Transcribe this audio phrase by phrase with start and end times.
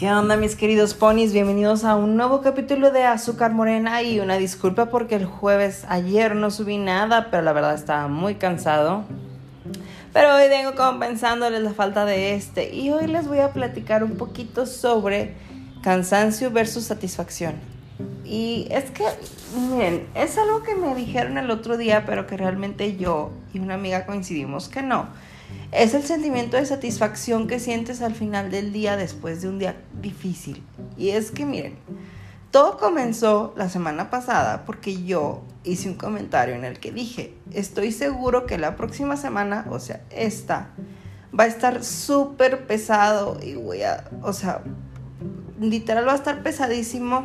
[0.00, 1.34] ¿Qué onda mis queridos ponis?
[1.34, 6.34] Bienvenidos a un nuevo capítulo de Azúcar Morena y una disculpa porque el jueves ayer
[6.34, 9.04] no subí nada, pero la verdad estaba muy cansado.
[10.14, 14.16] Pero hoy vengo compensándoles la falta de este y hoy les voy a platicar un
[14.16, 15.34] poquito sobre
[15.82, 17.56] cansancio versus satisfacción.
[18.24, 19.04] Y es que,
[19.54, 23.74] miren, es algo que me dijeron el otro día, pero que realmente yo y una
[23.74, 25.08] amiga coincidimos que no
[25.72, 29.76] es el sentimiento de satisfacción que sientes al final del día después de un día
[30.00, 30.62] difícil.
[30.96, 31.76] Y es que miren,
[32.50, 37.92] todo comenzó la semana pasada porque yo hice un comentario en el que dije, estoy
[37.92, 40.70] seguro que la próxima semana, o sea, esta,
[41.38, 44.62] va a estar súper pesado y voy a, o sea,
[45.60, 47.24] literal va a estar pesadísimo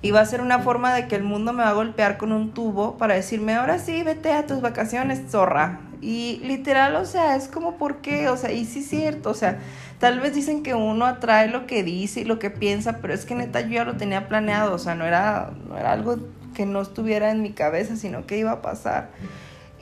[0.00, 2.30] y va a ser una forma de que el mundo me va a golpear con
[2.30, 5.80] un tubo para decirme, ahora sí, vete a tus vacaciones, zorra.
[6.00, 8.28] Y literal, o sea, es como, ¿por qué?
[8.28, 9.58] O sea, y sí es cierto, o sea,
[9.98, 13.24] tal vez dicen que uno atrae lo que dice y lo que piensa, pero es
[13.24, 16.18] que neta yo ya lo tenía planeado, o sea, no era, no era algo
[16.54, 19.10] que no estuviera en mi cabeza, sino que iba a pasar.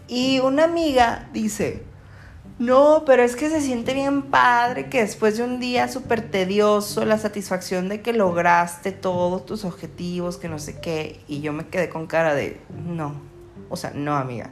[0.09, 1.83] Y una amiga dice,
[2.59, 7.05] no, pero es que se siente bien padre que después de un día súper tedioso,
[7.05, 11.67] la satisfacción de que lograste todos tus objetivos, que no sé qué, y yo me
[11.67, 13.21] quedé con cara de, no,
[13.69, 14.51] o sea, no, amiga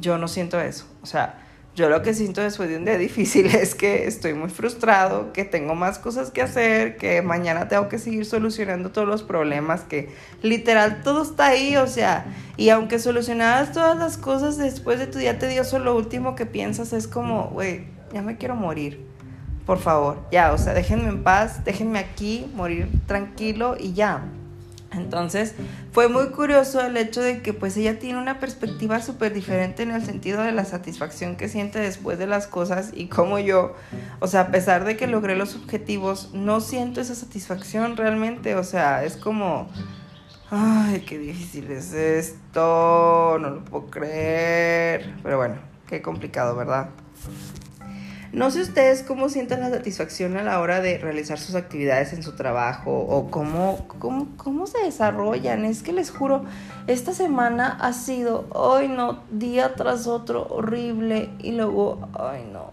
[0.00, 0.86] yo no siento eso.
[1.02, 1.38] O sea,
[1.78, 5.44] yo lo que siento después de un día difícil es que estoy muy frustrado, que
[5.44, 10.08] tengo más cosas que hacer, que mañana tengo que seguir solucionando todos los problemas, que
[10.42, 12.26] literal todo está ahí, o sea,
[12.56, 16.92] y aunque solucionadas todas las cosas después de tu día tedioso, lo último que piensas
[16.92, 19.06] es como, güey, ya me quiero morir.
[19.64, 24.24] Por favor, ya, o sea, déjenme en paz, déjenme aquí, morir tranquilo y ya.
[24.92, 25.54] Entonces
[25.92, 29.90] fue muy curioso el hecho de que pues ella tiene una perspectiva súper diferente en
[29.90, 33.74] el sentido de la satisfacción que siente después de las cosas y como yo,
[34.20, 38.64] o sea, a pesar de que logré los objetivos, no siento esa satisfacción realmente, o
[38.64, 39.68] sea, es como,
[40.50, 45.56] ay, qué difícil es esto, no lo puedo creer, pero bueno,
[45.86, 46.88] qué complicado, ¿verdad?
[48.32, 52.22] No sé ustedes cómo sienten la satisfacción a la hora de realizar sus actividades en
[52.22, 55.64] su trabajo o cómo, cómo, cómo se desarrollan.
[55.64, 56.44] Es que les juro,
[56.86, 62.72] esta semana ha sido, ay no, día tras otro horrible y luego, ay no.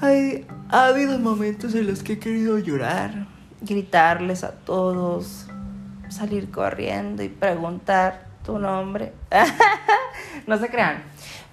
[0.00, 3.26] Hay, ha habido momentos en los que he querido llorar,
[3.60, 5.46] gritarles a todos,
[6.10, 9.12] salir corriendo y preguntar tu nombre.
[10.46, 11.02] no se crean.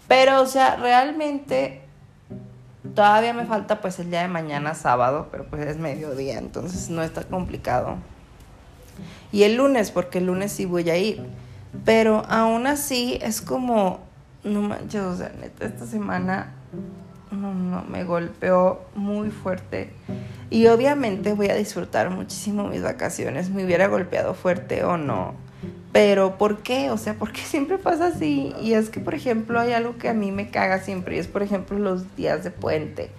[0.07, 1.81] Pero, o sea, realmente
[2.95, 7.03] Todavía me falta pues el día de mañana sábado, pero pues es mediodía, entonces no
[7.03, 7.97] está complicado.
[9.31, 11.23] Y el lunes, porque el lunes sí voy a ir.
[11.85, 14.01] Pero aún así es como,
[14.43, 16.53] no manches, o sea, neta, esta semana
[17.31, 19.93] no, no, me golpeó muy fuerte.
[20.49, 25.50] Y obviamente voy a disfrutar muchísimo mis vacaciones, me hubiera golpeado fuerte o no
[25.91, 26.89] pero ¿por qué?
[26.89, 28.53] O sea, ¿por qué siempre pasa así?
[28.61, 31.27] Y es que, por ejemplo, hay algo que a mí me caga siempre y es,
[31.27, 33.09] por ejemplo, los días de puente.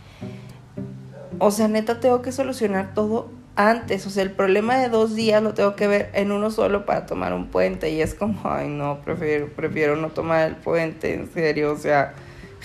[1.39, 4.07] O sea, neta, tengo que solucionar todo antes.
[4.07, 7.07] O sea, el problema de dos días lo tengo que ver en uno solo para
[7.07, 7.91] tomar un puente.
[7.91, 11.73] Y es como, ay, no, prefiero, prefiero no tomar el puente, en serio.
[11.73, 12.15] O sea,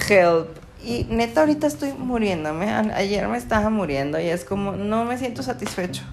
[0.07, 0.47] help.
[0.83, 2.71] Y neta, ahorita estoy muriéndome.
[2.71, 6.03] Ayer me estaba muriendo y es como, no me siento satisfecho.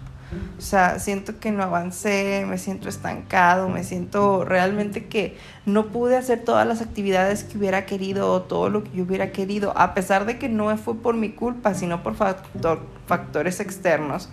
[0.58, 5.36] O sea, siento que no avancé, me siento estancado, me siento realmente que
[5.66, 9.32] no pude hacer todas las actividades que hubiera querido o todo lo que yo hubiera
[9.32, 14.28] querido, a pesar de que no fue por mi culpa, sino por factores externos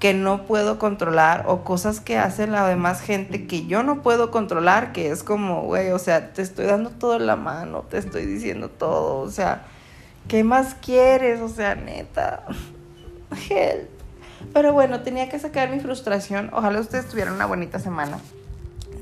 [0.00, 4.30] que no puedo controlar o cosas que hace la demás gente que yo no puedo
[4.30, 7.98] controlar, que es como, güey, o sea, te estoy dando todo en la mano, te
[7.98, 9.62] estoy diciendo todo, o sea,
[10.28, 11.40] ¿qué más quieres?
[11.40, 12.44] O sea, neta,
[13.48, 13.93] help.
[14.52, 16.50] Pero bueno, tenía que sacar mi frustración.
[16.52, 18.18] Ojalá ustedes tuvieran una bonita semana,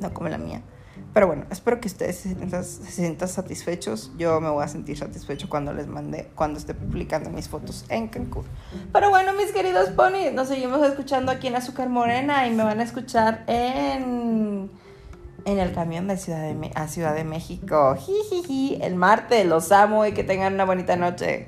[0.01, 0.63] no como la mía.
[1.15, 2.35] Pero bueno, espero que ustedes se
[2.91, 4.13] sientan, satisfechos.
[4.17, 8.09] Yo me voy a sentir satisfecho cuando les mande, cuando esté publicando mis fotos en
[8.09, 8.45] Cancún.
[8.93, 12.81] Pero bueno, mis queridos ponis, nos seguimos escuchando aquí en Azúcar Morena y me van
[12.81, 14.71] a escuchar en,
[15.45, 17.95] en el camión de Ciudad de, a Ciudad de México.
[17.95, 21.47] Jijiji, el martes, los amo y que tengan una bonita noche.